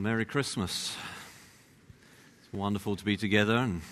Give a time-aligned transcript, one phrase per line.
[0.00, 0.96] Well, Merry Christmas.
[2.38, 3.82] It's wonderful to be together and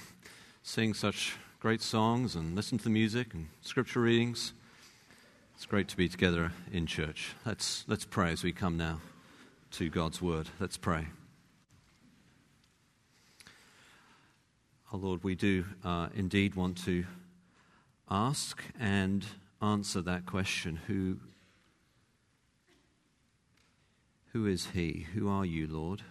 [0.62, 4.54] sing such great songs and listen to the music and scripture readings.
[5.54, 7.34] It's great to be together in church.
[7.44, 9.02] Let's, let's pray as we come now
[9.72, 10.48] to God's word.
[10.58, 11.08] Let's pray.
[14.90, 17.04] Our Lord, we do uh, indeed want to
[18.10, 19.26] ask and
[19.60, 21.18] answer that question who
[24.32, 25.06] who is He?
[25.14, 26.02] Who are you, Lord?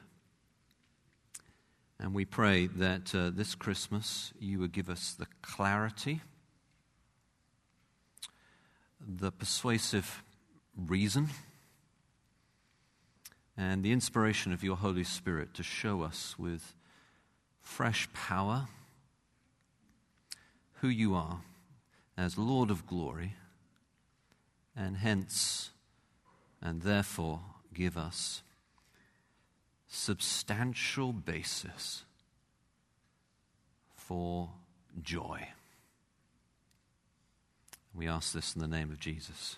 [2.00, 6.22] And we pray that uh, this Christmas you would give us the clarity,
[9.00, 10.24] the persuasive
[10.76, 11.30] reason,
[13.58, 16.76] and the inspiration of your Holy Spirit to show us with
[17.62, 18.68] fresh power
[20.82, 21.42] who you are
[22.18, 23.36] as Lord of glory,
[24.76, 25.72] and hence,
[26.62, 27.42] and therefore,
[27.78, 28.42] give us
[29.88, 32.04] substantial basis
[33.96, 34.50] for
[35.02, 35.48] joy.
[37.94, 39.58] We ask this in the name of Jesus.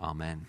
[0.00, 0.46] Amen.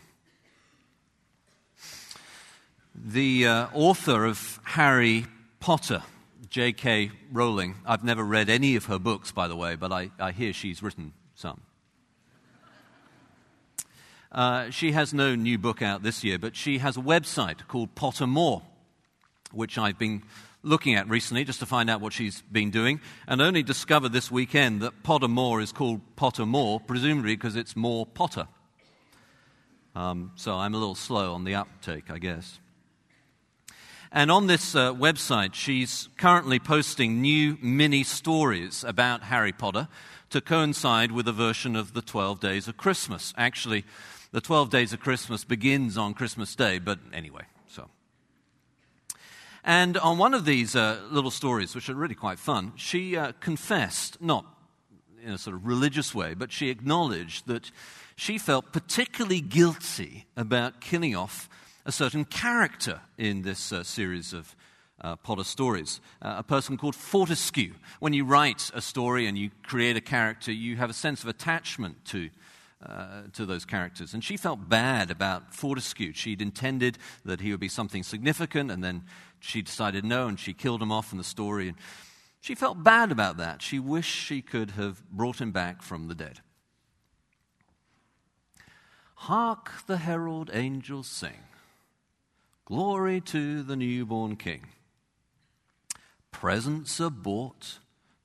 [2.96, 5.26] The uh, author of Harry
[5.60, 6.02] Potter,
[6.50, 7.12] J.K.
[7.32, 10.54] Rowling, I've never read any of her books, by the way, but I, I hear
[10.54, 11.62] she's written some.
[14.32, 17.96] Uh, she has no new book out this year, but she has a website called
[17.96, 18.62] Pottermore,
[19.52, 20.24] which I've been
[20.62, 24.30] looking at recently just to find out what she's been doing, and only discovered this
[24.30, 28.48] weekend that Pottermore is called Pottermore, presumably because it's more Potter.
[29.96, 32.60] Um, so I'm a little slow on the uptake, I guess.
[34.12, 39.88] And on this uh, website, she's currently posting new mini stories about Harry Potter
[40.30, 43.34] to coincide with a version of the 12 Days of Christmas.
[43.38, 43.86] Actually,
[44.32, 47.90] the 12 days of Christmas begins on Christmas Day, but anyway, so.
[49.64, 53.34] And on one of these uh, little stories, which are really quite fun, she uh,
[53.40, 54.46] confessed, not
[55.24, 57.72] in a sort of religious way, but she acknowledged that
[58.16, 61.50] she felt particularly guilty about killing off
[61.86, 64.56] a certain character in this uh, series of
[65.02, 67.74] uh, Potter stories, uh, a person called Fortescue.
[68.00, 71.30] When you write a story and you create a character, you have a sense of
[71.30, 72.30] attachment to
[72.86, 74.14] uh, to those characters.
[74.14, 76.14] And she felt bad about Fortescue.
[76.14, 79.04] She'd intended that he would be something significant, and then
[79.40, 81.68] she decided no, and she killed him off in the story.
[81.68, 81.78] And
[82.40, 83.62] she felt bad about that.
[83.62, 86.40] She wished she could have brought him back from the dead.
[89.16, 91.44] Hark the herald angels sing,
[92.64, 94.68] Glory to the newborn King.
[96.32, 97.80] Presents are bought.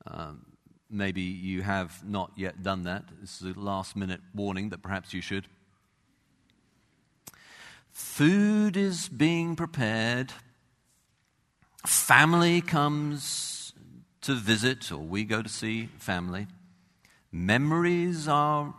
[0.07, 0.54] Um,
[0.91, 3.05] maybe you have not yet done that.
[3.21, 5.47] This is a last minute warning that perhaps you should.
[7.91, 10.33] Food is being prepared.
[11.87, 13.73] Family comes
[14.23, 16.47] to visit, or we go to see family.
[17.31, 18.75] Memories are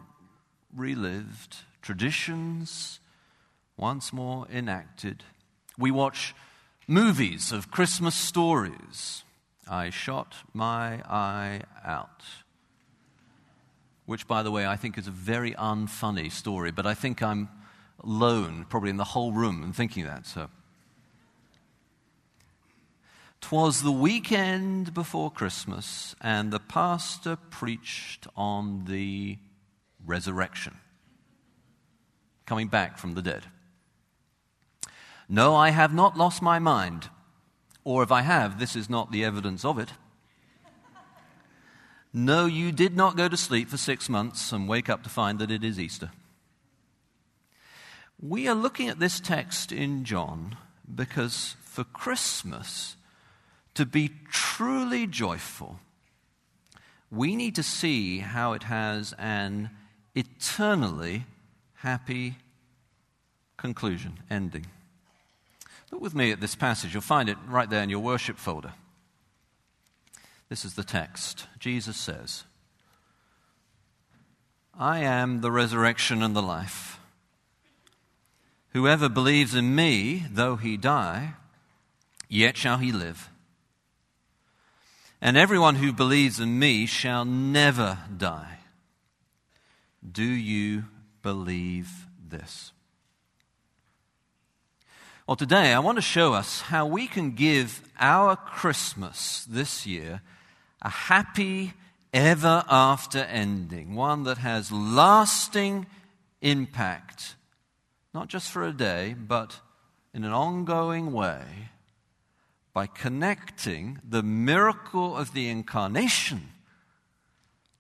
[0.74, 1.58] relived.
[1.82, 3.00] Traditions
[3.78, 5.24] once more enacted.
[5.78, 6.34] We watch
[6.88, 9.25] movies of Christmas stories.
[9.68, 12.24] I shot my eye out.
[14.06, 17.50] Which, by the way, I think is a very unfunny story, but I think I'm
[18.04, 20.28] alone, probably in the whole room, and thinking that.
[20.28, 20.50] So.
[23.42, 29.38] Twas the weekend before Christmas, and the pastor preached on the
[30.06, 30.78] resurrection,
[32.46, 33.46] coming back from the dead.
[35.28, 37.10] No, I have not lost my mind.
[37.86, 39.94] Or if I have, this is not the evidence of it.
[42.12, 45.38] No, you did not go to sleep for six months and wake up to find
[45.40, 46.12] that it is Easter.
[48.20, 50.58] We are looking at this text in John
[50.94, 52.96] because for Christmas
[53.74, 55.80] to be truly joyful,
[57.12, 59.70] we need to see how it has an
[60.16, 61.26] eternally
[61.76, 62.38] happy
[63.58, 64.66] conclusion, ending.
[65.96, 66.94] Look with me at this passage.
[66.94, 68.74] You'll find it right there in your worship folder.
[70.50, 71.48] This is the text.
[71.58, 72.44] Jesus says,
[74.78, 77.00] I am the resurrection and the life.
[78.74, 81.36] Whoever believes in me, though he die,
[82.28, 83.30] yet shall he live.
[85.22, 88.58] And everyone who believes in me shall never die.
[90.06, 90.88] Do you
[91.22, 91.88] believe
[92.22, 92.74] this?
[95.28, 100.22] Well, today I want to show us how we can give our Christmas this year
[100.84, 101.74] a happy,
[102.14, 105.88] ever after ending, one that has lasting
[106.44, 107.38] impact,
[108.14, 109.62] not just for a day, but
[110.14, 111.72] in an ongoing way
[112.72, 116.50] by connecting the miracle of the incarnation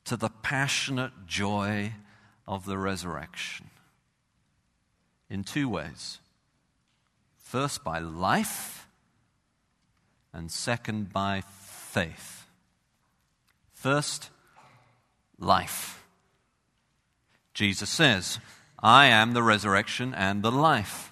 [0.05, 1.93] to the passionate joy
[2.47, 3.69] of the resurrection.
[5.29, 6.17] In two ways.
[7.45, 8.87] First, by life,
[10.33, 12.47] and second, by faith.
[13.71, 14.31] First,
[15.39, 16.03] life.
[17.53, 18.39] Jesus says,
[18.81, 21.11] I am the resurrection and the life.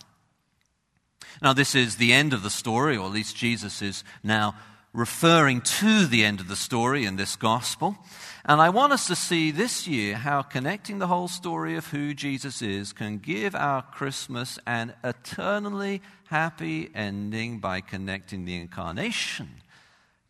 [1.40, 4.56] Now, this is the end of the story, or at least Jesus is now
[4.94, 7.98] referring to the end of the story in this gospel.
[8.46, 12.14] And I want us to see this year how connecting the whole story of who
[12.14, 19.50] Jesus is can give our Christmas an eternally happy ending by connecting the incarnation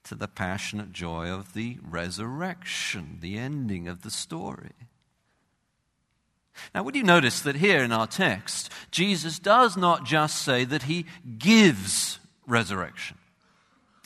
[0.06, 4.72] to the passionate joy of the resurrection, the ending of the story.
[6.76, 10.84] Now, would you notice that here in our text, Jesus does not just say that
[10.84, 11.06] he
[11.38, 13.18] gives resurrection.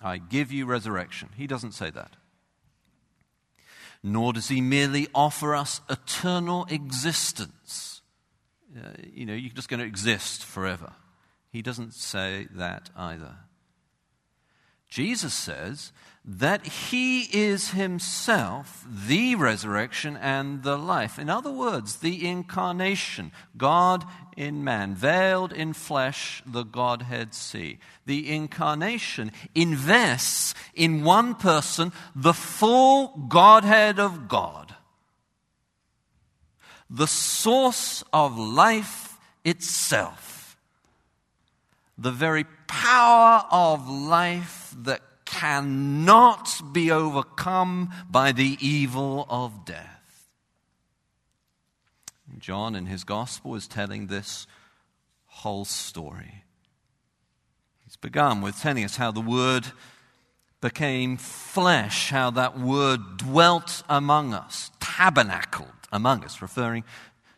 [0.02, 1.30] I give you resurrection.
[1.36, 2.16] He doesn't say that.
[4.04, 8.02] Nor does he merely offer us eternal existence.
[8.76, 10.94] Uh, you know, you're just going to exist forever.
[11.52, 13.38] He doesn't say that either.
[14.90, 15.92] Jesus says
[16.30, 21.18] that he is himself the resurrection and the life.
[21.18, 24.04] In other words, the incarnation, God
[24.36, 27.80] in man, veiled in flesh, the Godhead see.
[28.06, 34.76] The incarnation invests in one person the full Godhead of God,
[36.90, 40.58] the source of life itself,
[41.98, 50.30] the very power of life that cannot be overcome by the evil of death.
[52.38, 54.48] John, in his gospel, is telling this
[55.28, 56.44] whole story.
[57.86, 59.68] He's begun with telling us how the Word
[60.62, 66.84] became flesh, how that Word dwelt among us, tabernacled among us, referring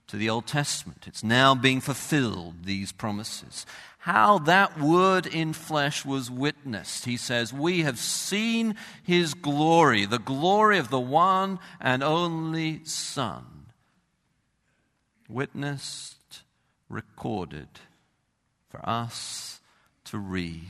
[0.08, 1.06] to the Old Testament.
[1.08, 3.66] It's now being fulfilled, these promises
[4.00, 7.04] how that word in flesh was witnessed.
[7.04, 13.46] He says, We have seen his glory, the glory of the one and only Son.
[15.28, 16.44] Witnessed,
[16.88, 17.68] recorded
[18.70, 19.60] for us
[20.06, 20.64] to read.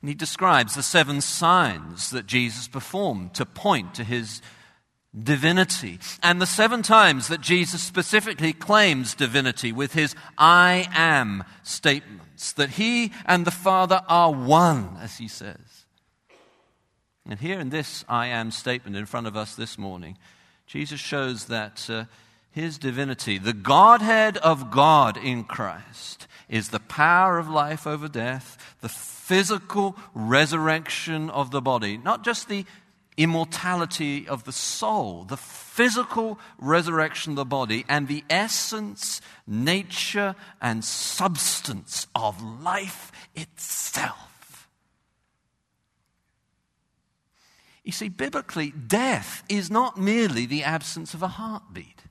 [0.00, 4.40] And he describes the seven signs that Jesus performed to point to his
[5.20, 5.98] divinity.
[6.22, 12.70] And the seven times that Jesus specifically claims divinity with his I am statements, that
[12.70, 15.86] he and the Father are one, as he says.
[17.28, 20.16] And here in this I am statement in front of us this morning,
[20.66, 22.04] Jesus shows that uh,
[22.50, 28.76] his divinity, the Godhead of God in Christ, is the power of life over death,
[28.80, 32.64] the physical resurrection of the body, not just the
[33.16, 40.84] immortality of the soul, the physical resurrection of the body, and the essence, nature, and
[40.84, 44.68] substance of life itself.
[47.84, 52.02] You see, biblically, death is not merely the absence of a heartbeat.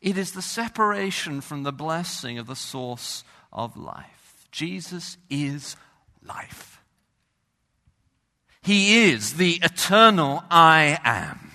[0.00, 4.46] It is the separation from the blessing of the source of life.
[4.50, 5.76] Jesus is
[6.26, 6.77] life.
[8.62, 11.48] He is the eternal I am.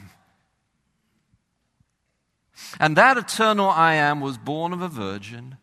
[2.80, 5.58] And that eternal I am was born of a virgin,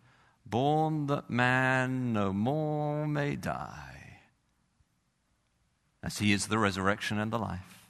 [0.47, 4.21] born that man no more may die,
[6.03, 7.81] as he is the resurrection and the life.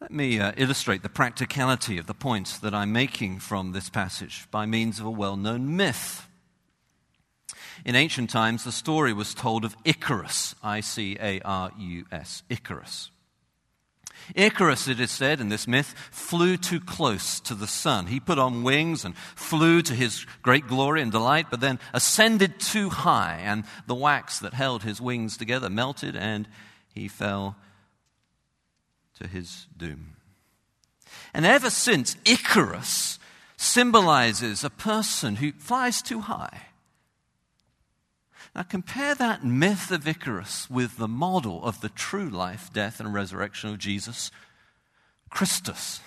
[0.00, 4.46] Let me uh, illustrate the practicality of the points that I'm making from this passage
[4.50, 6.28] by means of a well known myth.
[7.84, 12.42] In ancient times, the story was told of Icarus, I C A R U S,
[12.48, 13.10] Icarus.
[14.34, 18.06] Icarus, it is said in this myth, flew too close to the sun.
[18.06, 22.58] He put on wings and flew to his great glory and delight, but then ascended
[22.58, 26.48] too high, and the wax that held his wings together melted, and
[26.94, 27.56] he fell
[29.20, 30.16] to his doom.
[31.34, 33.18] And ever since, Icarus
[33.58, 36.62] symbolizes a person who flies too high
[38.54, 43.12] now, compare that myth of Icarus with the model of the true life, death, and
[43.12, 44.30] resurrection of Jesus
[45.28, 46.00] Christus.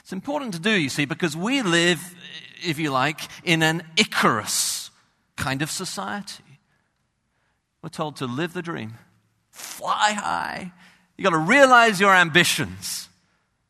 [0.00, 2.14] It's important to do, you see, because we live,
[2.62, 4.90] if you like, in an Icarus
[5.36, 6.44] kind of society.
[7.80, 8.94] We're told to live the dream,
[9.50, 10.72] fly high.
[11.16, 13.08] You've got to realize your ambitions,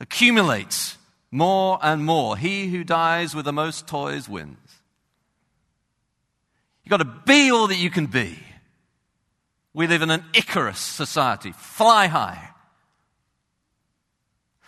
[0.00, 0.97] accumulate,
[1.30, 2.37] more and more.
[2.37, 4.63] He who dies with the most toys wins.
[6.84, 8.38] You've got to be all that you can be.
[9.72, 12.50] We live in an Icarus society, fly high.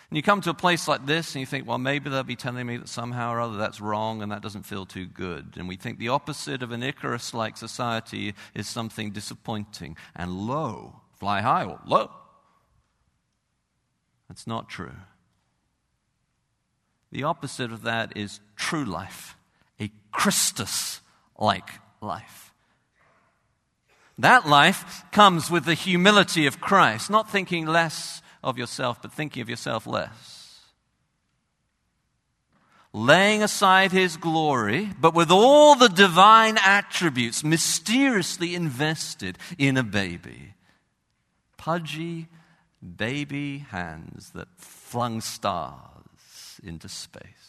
[0.09, 2.37] And you come to a place like this and you think, well, maybe they'll be
[2.37, 5.55] telling me that somehow or other that's wrong and that doesn't feel too good.
[5.57, 11.01] And we think the opposite of an Icarus like society is something disappointing and low.
[11.19, 12.09] Fly high or low.
[14.29, 14.95] That's not true.
[17.11, 19.35] The opposite of that is true life,
[19.79, 21.01] a Christus
[21.37, 21.69] like
[22.01, 22.53] life.
[24.17, 29.41] That life comes with the humility of Christ, not thinking less of yourself, but thinking
[29.41, 30.61] of yourself less.
[32.93, 40.55] Laying aside his glory, but with all the divine attributes mysteriously invested in a baby.
[41.57, 42.27] Pudgy
[42.95, 47.46] baby hands that flung stars into space.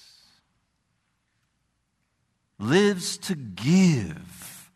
[2.58, 4.70] Lives to give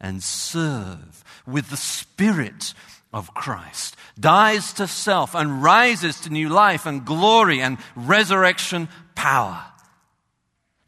[0.00, 2.74] and serve with the Spirit
[3.12, 9.64] of Christ, dies to self and rises to new life and glory and resurrection power.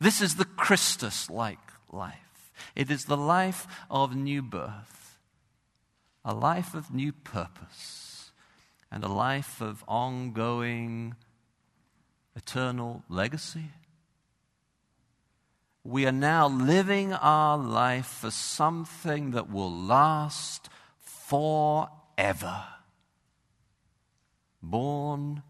[0.01, 1.59] This is the Christus like
[1.93, 2.53] life.
[2.75, 5.19] It is the life of new birth,
[6.25, 8.33] a life of new purpose,
[8.91, 11.15] and a life of ongoing
[12.37, 13.71] eternal legacy.
[15.85, 22.65] We are now living our life for something that will last forever.
[24.63, 25.43] Born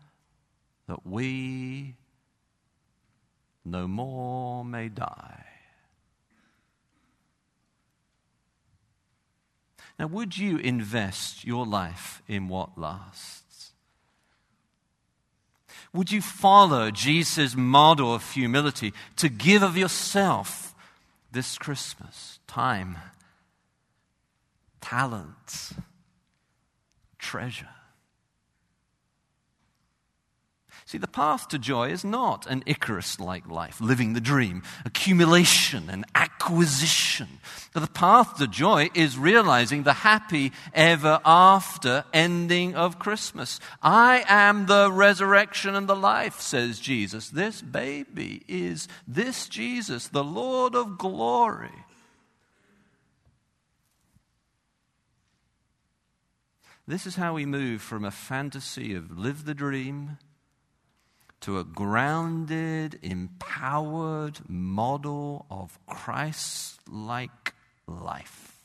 [0.88, 1.94] that we
[3.64, 5.44] no more may die.
[9.98, 13.43] Now, would you invest your life in what lasts?
[15.94, 20.74] Would you follow Jesus' model of humility to give of yourself
[21.32, 22.40] this Christmas?
[22.46, 22.98] Time,
[24.80, 25.72] talents
[27.24, 27.73] treasure.
[30.94, 35.90] See, the path to joy is not an Icarus like life, living the dream, accumulation
[35.90, 37.40] and acquisition.
[37.72, 43.58] The path to joy is realizing the happy ever after ending of Christmas.
[43.82, 47.28] I am the resurrection and the life, says Jesus.
[47.28, 51.74] This baby is this Jesus, the Lord of glory.
[56.86, 60.18] This is how we move from a fantasy of live the dream
[61.44, 67.52] to a grounded, empowered model of Christ like
[67.86, 68.56] life.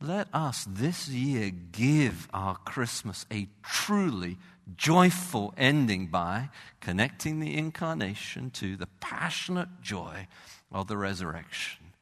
[0.00, 4.38] Let us this year give our Christmas a truly
[4.76, 6.48] joyful ending by
[6.80, 10.26] connecting the incarnation to the passionate joy
[10.72, 11.92] of the resurrection.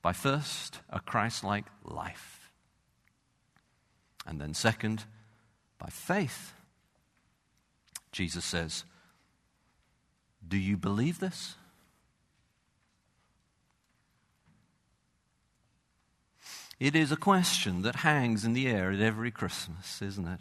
[0.00, 2.50] By first, a Christ like life.
[4.26, 5.04] And then, second,
[5.78, 6.54] by faith.
[8.14, 8.84] Jesus says,
[10.46, 11.56] Do you believe this?
[16.78, 20.40] It is a question that hangs in the air at every Christmas, isn't it?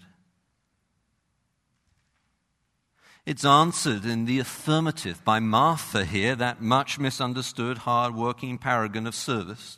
[3.26, 9.16] It's answered in the affirmative by Martha here, that much misunderstood, hard working paragon of
[9.16, 9.78] service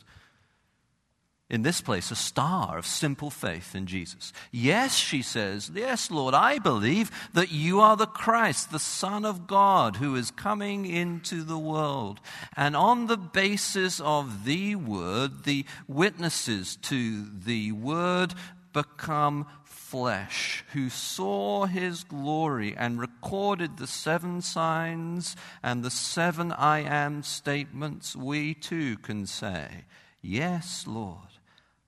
[1.48, 4.32] in this place, a star of simple faith in Jesus.
[4.50, 9.46] Yes, she says, Yes, Lord, I believe that you are the Christ, the Son of
[9.46, 12.18] God, who is coming into the world.
[12.56, 18.34] And on the basis of the word, the witnesses to the word
[18.72, 26.80] become flesh, who saw his glory and recorded the seven signs and the seven I
[26.80, 29.84] am statements, we too can say,
[30.20, 31.35] Yes, Lord.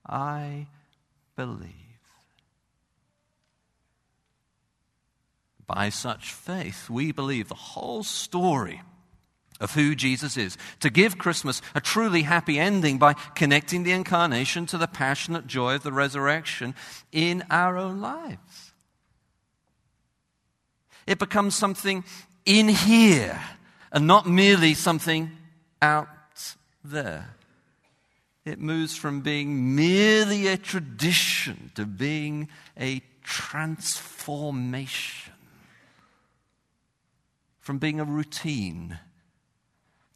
[0.09, 0.67] I
[1.35, 1.73] believe.
[5.67, 8.81] By such faith, we believe the whole story
[9.59, 14.65] of who Jesus is, to give Christmas a truly happy ending by connecting the incarnation
[14.67, 16.73] to the passionate joy of the resurrection
[17.11, 18.71] in our own lives.
[21.05, 22.03] It becomes something
[22.45, 23.39] in here
[23.91, 25.31] and not merely something
[25.81, 26.07] out
[26.83, 27.35] there.
[28.49, 35.33] It moves from being merely a tradition to being a transformation.
[37.59, 38.97] From being a routine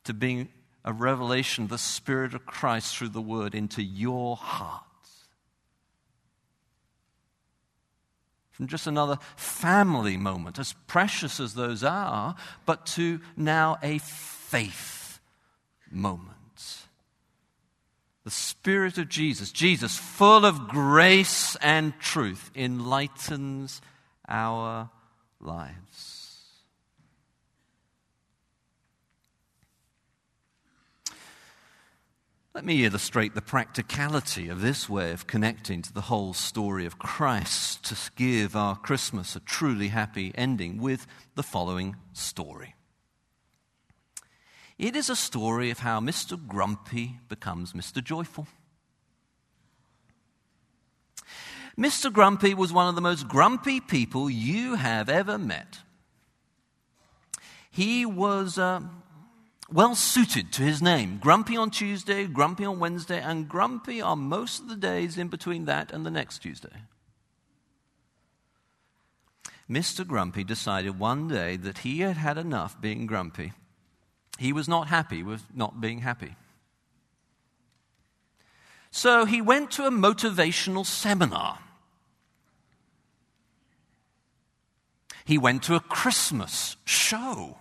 [0.06, 0.50] to being
[0.84, 4.84] a revelation of the Spirit of Christ through the Word into your heart.
[8.54, 12.36] from just another family moment, as precious as those are,
[12.68, 15.20] but to now a faith
[15.92, 16.38] moment.
[18.24, 23.82] The Spirit of Jesus, Jesus, full of grace and truth, enlightens
[24.28, 24.90] our
[25.42, 26.24] lives.
[32.54, 37.00] Let me illustrate the practicality of this way of connecting to the whole story of
[37.00, 42.76] Christ to give our Christmas a truly happy ending with the following story.
[44.78, 46.40] It is a story of how Mr.
[46.48, 48.04] Grumpy becomes Mr.
[48.04, 48.48] Joyful.
[51.78, 52.12] Mr.
[52.12, 55.80] Grumpy was one of the most grumpy people you have ever met.
[57.72, 58.82] He was uh,
[59.72, 61.18] well suited to his name.
[61.18, 65.66] Grumpy on Tuesday, grumpy on Wednesday, and grumpy on most of the days in between
[65.66, 66.84] that and the next Tuesday.
[69.68, 70.06] Mr.
[70.06, 73.54] Grumpy decided one day that he had had enough being grumpy.
[74.40, 76.36] He was not happy with not being happy.
[78.92, 81.60] So he went to a motivational seminar.
[85.26, 87.58] He went to a Christmas show.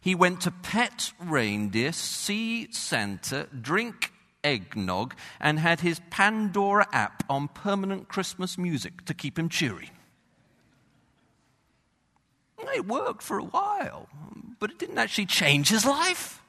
[0.00, 7.48] He went to pet reindeer, see Santa, drink eggnog, and had his Pandora app on
[7.48, 9.90] permanent Christmas music to keep him cheery.
[12.74, 14.08] It worked for a while,
[14.58, 16.40] but it didn't actually change his life.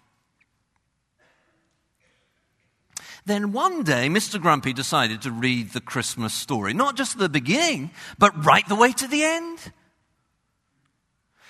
[3.26, 4.40] Then one day, Mr.
[4.40, 8.92] Grumpy decided to read the Christmas story, not just the beginning, but right the way
[8.92, 9.72] to the end.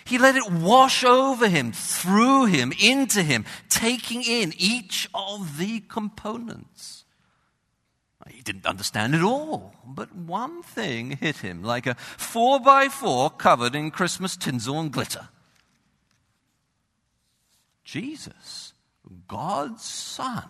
[0.05, 5.79] He let it wash over him, through him, into him, taking in each of the
[5.81, 7.04] components.
[8.29, 13.29] He didn't understand it all, but one thing hit him like a four by four
[13.29, 15.29] covered in Christmas tinsel and glitter.
[17.83, 18.74] Jesus,
[19.27, 20.50] God's Son,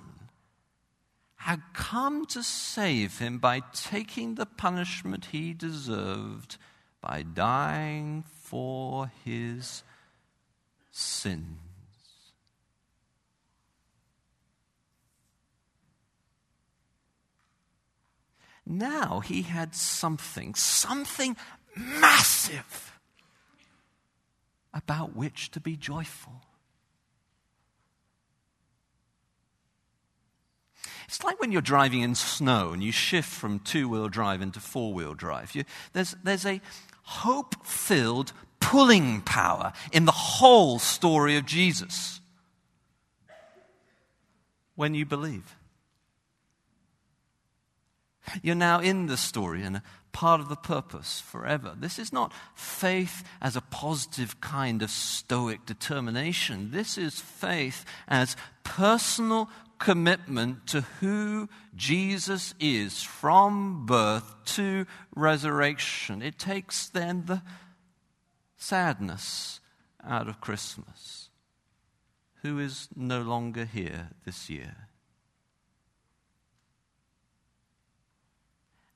[1.36, 6.58] had come to save him by taking the punishment he deserved
[7.02, 9.84] by dying for his
[10.92, 11.65] sins.
[18.66, 21.38] Now he had something, something
[21.76, 23.00] massive
[24.74, 26.42] about which to be joyful.
[31.08, 34.60] It's like when you're driving in snow and you shift from two wheel drive into
[34.60, 35.54] four wheel drive.
[35.56, 36.60] You, there's, there's a
[37.04, 42.20] hope filled pulling power in the whole story of Jesus
[44.76, 45.56] when you believe.
[48.42, 51.76] You're now in the story and part of the purpose forever.
[51.78, 56.72] This is not faith as a positive kind of stoic determination.
[56.72, 64.86] This is faith as personal commitment to who Jesus is from birth to
[65.16, 66.22] resurrection.
[66.22, 67.42] It takes then the
[68.58, 69.60] sadness
[70.02, 71.30] out of Christmas.
[72.42, 74.85] Who is no longer here this year?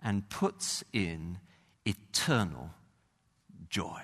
[0.09, 1.37] And puts in
[1.85, 2.71] eternal
[3.69, 4.01] joy.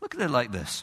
[0.00, 0.82] Look at it like this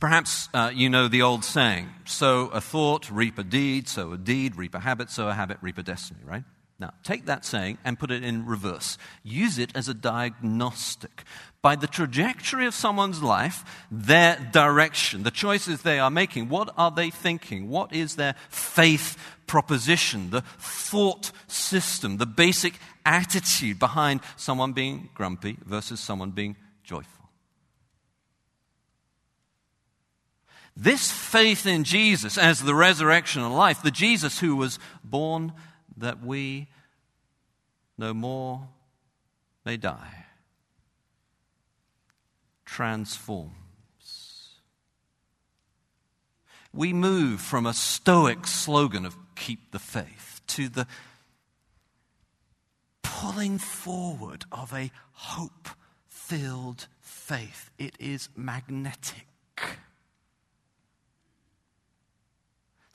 [0.00, 4.18] Perhaps uh, you know the old saying sow a thought, reap a deed, sow a
[4.18, 6.42] deed, reap a habit, sow a habit, reap a destiny, right?
[6.80, 8.98] Now, take that saying and put it in reverse.
[9.24, 11.24] Use it as a diagnostic.
[11.60, 16.92] By the trajectory of someone's life, their direction, the choices they are making, what are
[16.92, 17.68] they thinking?
[17.68, 25.58] What is their faith proposition, the thought system, the basic attitude behind someone being grumpy
[25.64, 27.18] versus someone being joyful?
[30.76, 35.52] This faith in Jesus as the resurrection and life, the Jesus who was born
[36.00, 36.68] that we
[37.96, 38.68] no more
[39.64, 40.26] may die,
[42.64, 43.54] transforms.
[46.72, 50.86] We move from a stoic slogan of keep the faith to the
[53.02, 55.68] pulling forward of a hope
[56.06, 57.70] filled faith.
[57.78, 59.26] It is magnetic.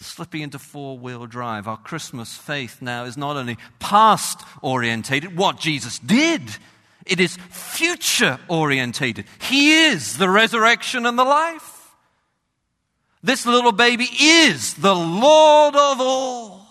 [0.06, 1.68] Slipping into four wheel drive.
[1.68, 6.42] Our Christmas faith now is not only past orientated, what Jesus did,
[7.06, 9.26] it is future orientated.
[9.40, 11.96] He is the resurrection and the life.
[13.22, 16.68] This little baby is the Lord of all.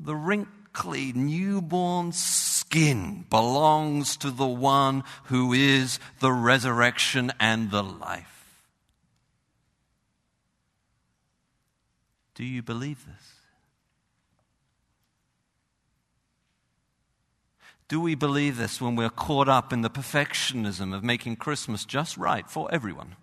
[0.00, 8.41] The wrinkly newborn skin belongs to the one who is the resurrection and the life.
[12.34, 13.32] Do you believe this?
[17.88, 22.16] Do we believe this when we're caught up in the perfectionism of making Christmas just
[22.16, 23.16] right for everyone?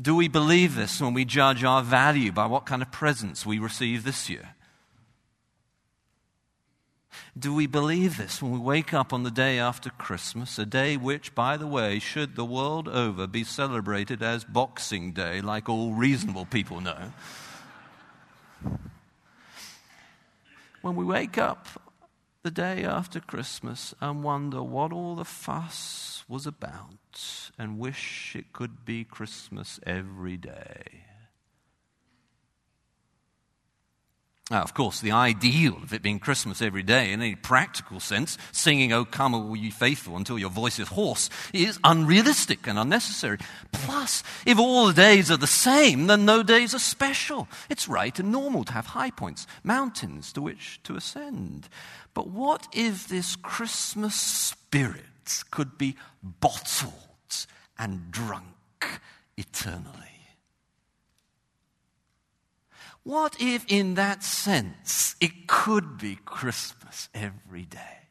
[0.00, 3.58] Do we believe this when we judge our value by what kind of presents we
[3.58, 4.54] receive this year?
[7.38, 10.96] Do we believe this when we wake up on the day after Christmas, a day
[10.96, 15.94] which, by the way, should the world over be celebrated as Boxing Day, like all
[15.94, 17.12] reasonable people know?
[20.82, 21.68] When we wake up
[22.42, 28.52] the day after Christmas and wonder what all the fuss was about and wish it
[28.52, 31.04] could be Christmas every day.
[34.50, 38.36] Now, of course, the ideal of it being Christmas every day, in any practical sense,
[38.50, 43.38] singing O come, all ye faithful, until your voice is hoarse, is unrealistic and unnecessary.
[43.70, 47.48] Plus, if all the days are the same, then no days are special.
[47.70, 51.68] It's right and normal to have high points, mountains to which to ascend.
[52.12, 56.92] But what if this Christmas spirit could be bottled
[57.78, 58.44] and drunk
[59.36, 60.11] eternally?
[63.04, 68.02] What if, in that sense, it could be Christmas every day?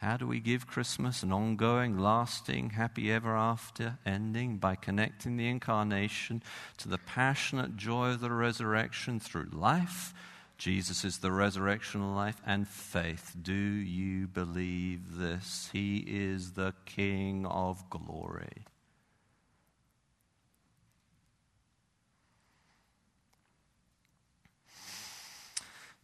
[0.00, 4.58] How do we give Christmas an ongoing, lasting, happy ever after ending?
[4.58, 6.42] By connecting the incarnation
[6.76, 10.12] to the passionate joy of the resurrection through life.
[10.58, 13.36] Jesus is the resurrection life and faith.
[13.40, 15.68] Do you believe this?
[15.72, 18.64] He is the King of glory.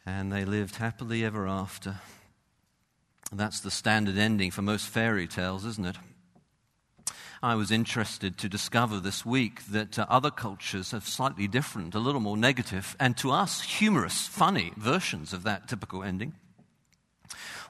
[0.05, 2.01] And they lived happily ever after.
[3.33, 5.97] That's the standard ending for most fairy tales, isn't it?
[7.45, 11.99] I was interested to discover this week that uh, other cultures have slightly different, a
[11.99, 16.35] little more negative, and to us, humorous, funny versions of that typical ending.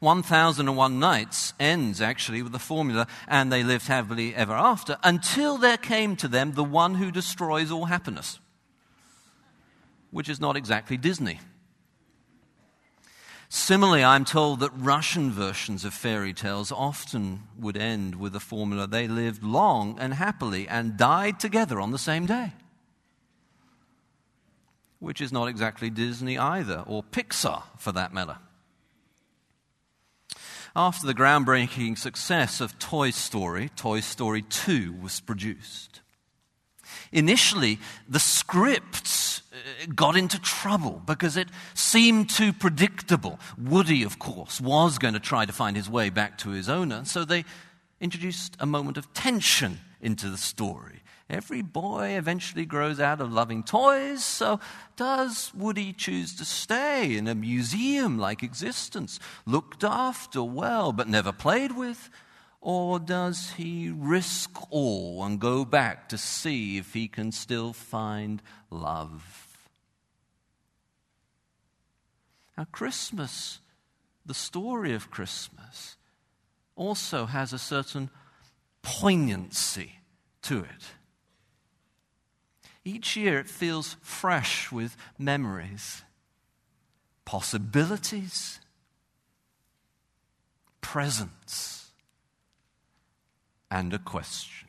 [0.01, 5.79] 1001 Nights ends actually with the formula, and they lived happily ever after, until there
[5.79, 8.41] came to them the one who destroys all happiness,
[10.11, 11.41] which is not exactly Disney.
[13.55, 18.87] Similarly, I'm told that Russian versions of fairy tales often would end with the formula
[18.87, 22.55] they lived long and happily and died together on the same day.
[25.01, 28.39] Which is not exactly Disney either, or Pixar for that matter.
[30.75, 36.01] After the groundbreaking success of Toy Story, Toy Story 2 was produced.
[37.13, 39.07] Initially, the script
[39.95, 43.39] got into trouble because it seemed too predictable.
[43.59, 47.05] Woody, of course, was going to try to find his way back to his owner,
[47.05, 47.45] so they
[48.01, 51.03] introduced a moment of tension into the story.
[51.31, 54.61] Every boy eventually grows out of loving toys, so
[54.97, 61.33] does Woody choose to stay in a museum like existence, looked after well but never
[61.33, 62.11] played with?
[62.61, 68.41] Or does he risk all and go back to see if he can still find
[68.71, 69.49] love?
[72.52, 73.61] Now, Christmas,
[74.25, 75.97] the story of Christmas,
[76.77, 78.11] also has a certain
[78.83, 79.93] poignancy
[80.43, 80.93] to it.
[82.85, 86.03] Each year it feels fresh with memories,
[87.25, 88.59] possibilities,
[90.81, 91.91] presence,
[93.71, 94.69] and a question.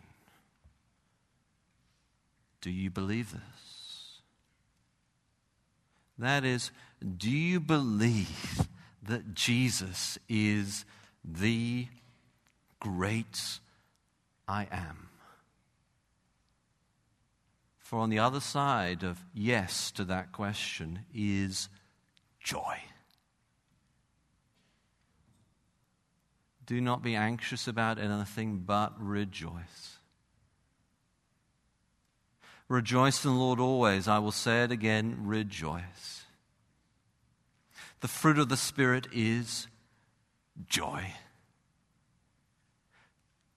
[2.61, 4.21] Do you believe this?
[6.17, 6.71] That is,
[7.03, 8.67] do you believe
[9.05, 10.85] that Jesus is
[11.23, 11.87] the
[12.79, 13.59] great
[14.47, 15.09] I am?
[17.79, 21.69] For on the other side of yes to that question is
[22.39, 22.77] joy.
[26.65, 29.97] Do not be anxious about anything, but rejoice.
[32.69, 34.07] Rejoice in the Lord always.
[34.07, 36.22] I will say it again rejoice.
[38.03, 39.67] The fruit of the Spirit is
[40.67, 41.13] joy.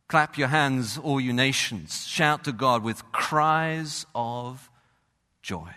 [0.07, 2.07] Clap your hands, all you nations.
[2.07, 4.71] Shout to God with cries of
[5.43, 5.71] joy.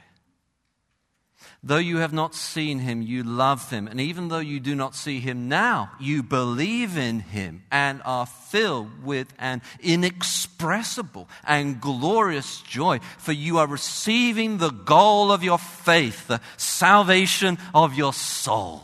[1.61, 3.87] Though you have not seen him, you love him.
[3.87, 8.25] And even though you do not see him now, you believe in him and are
[8.25, 12.99] filled with an inexpressible and glorious joy.
[13.17, 18.83] For you are receiving the goal of your faith, the salvation of your souls.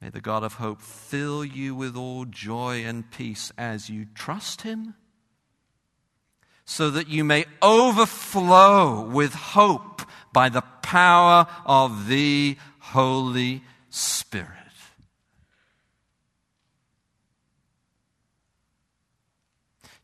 [0.00, 4.62] May the God of hope fill you with all joy and peace as you trust
[4.62, 4.94] him
[6.66, 10.02] so that you may overflow with hope
[10.32, 14.50] by the power of the Holy Spirit.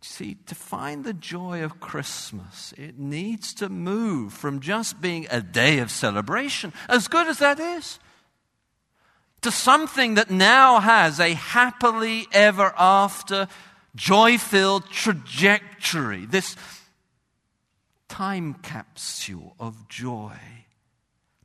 [0.01, 5.41] See, to find the joy of Christmas, it needs to move from just being a
[5.41, 7.99] day of celebration, as good as that is,
[9.41, 13.49] to something that now has a happily ever after
[13.95, 16.57] joy filled trajectory, this
[18.09, 20.37] time capsule of joy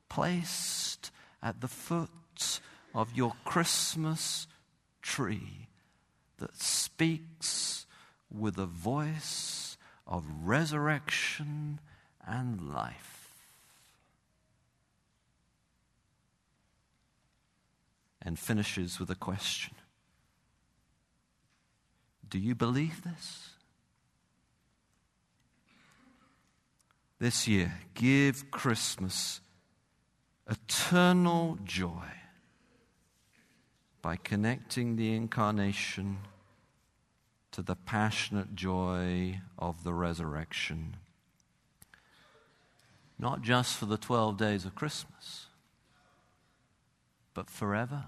[0.09, 2.59] placed at the foot
[2.93, 4.47] of your Christmas
[5.01, 5.67] tree
[6.39, 7.85] that speaks
[8.29, 11.79] with a voice of resurrection
[12.25, 13.33] and life.
[18.21, 19.76] And finishes with a question
[22.29, 23.49] do you believe this?
[27.19, 29.41] This year, give Christmas
[30.49, 32.11] eternal joy
[34.01, 36.19] by connecting the incarnation
[37.51, 40.95] to the passionate joy of the resurrection.
[43.17, 45.47] Not just for the 12 days of Christmas,
[47.33, 48.05] but forever.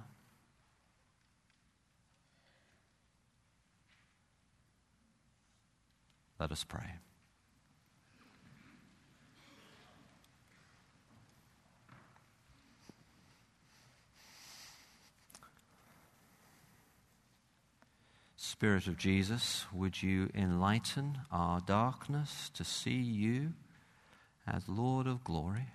[6.39, 6.93] Let us pray.
[18.38, 23.54] Spirit of Jesus, would you enlighten our darkness to see you
[24.47, 25.67] as Lord of glory?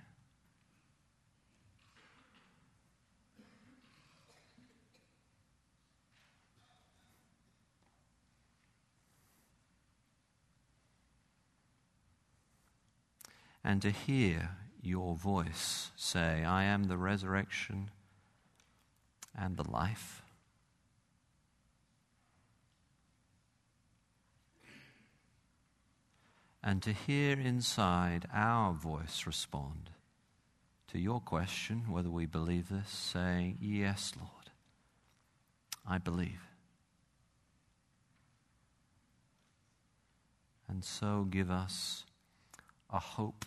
[13.65, 14.51] And to hear
[14.83, 17.91] your voice say, I am the resurrection
[19.37, 20.23] and the life.
[26.63, 29.91] And to hear inside our voice respond
[30.89, 34.51] to your question, whether we believe this, saying, Yes, Lord,
[35.87, 36.41] I believe.
[40.69, 42.05] And so give us
[42.91, 43.45] a hope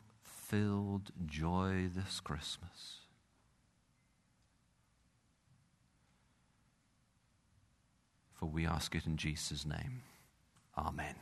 [0.47, 2.99] filled joy this Christmas.
[8.33, 10.03] For we ask it in Jesus' name.
[10.77, 11.15] Amen.